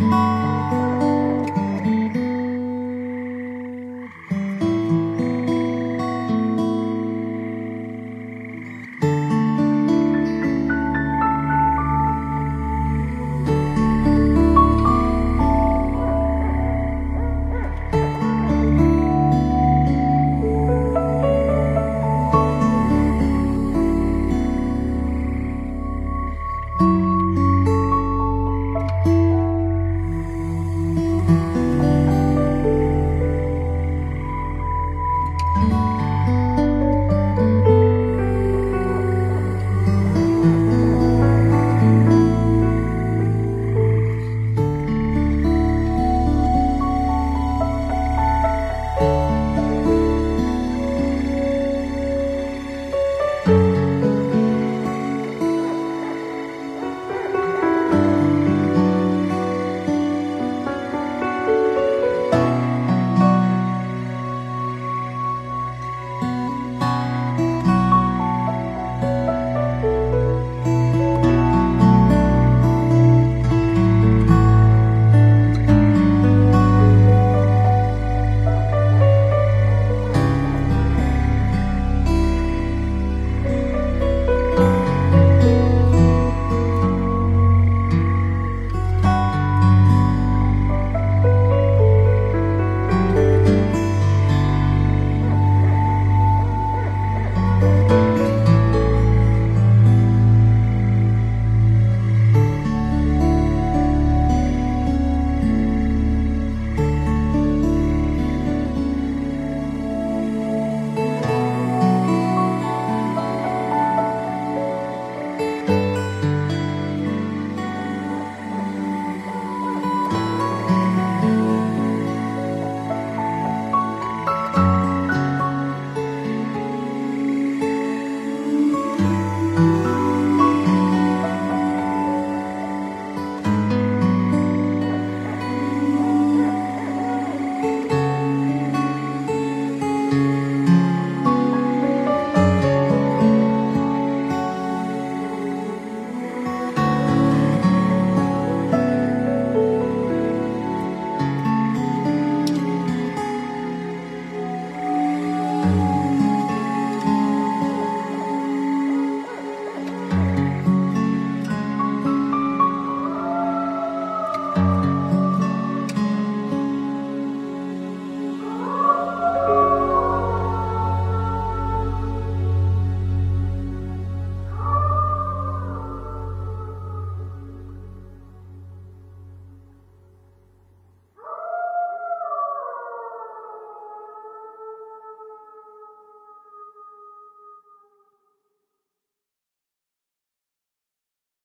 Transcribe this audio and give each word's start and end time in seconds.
Música 0.00 0.59